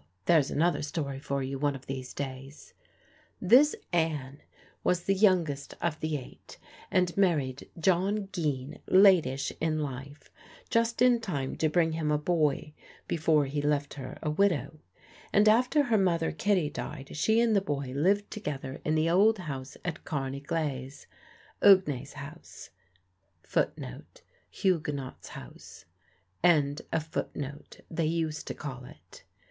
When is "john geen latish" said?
7.78-9.52